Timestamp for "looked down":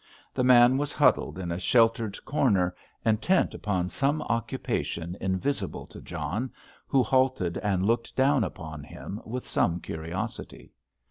7.85-8.43